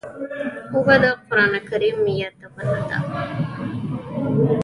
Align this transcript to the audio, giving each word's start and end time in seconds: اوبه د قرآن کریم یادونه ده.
اوبه 0.75 0.95
د 1.01 1.05
قرآن 1.27 1.53
کریم 1.69 1.97
یادونه 2.19 2.63
ده. 2.89 2.97